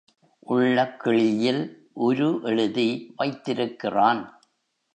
உள்ளக் 0.39 0.99
கிழியில் 0.99 1.89
உரு 1.93 2.39
எழுதி 2.43 3.13
வைத்திருக்கிறான். 3.15 4.41